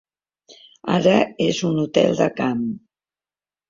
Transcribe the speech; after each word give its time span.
Ara 0.95 1.15
és 1.51 1.63
una 1.71 1.87
hotel 1.87 2.21
de 2.25 2.33
camp. 2.43 2.69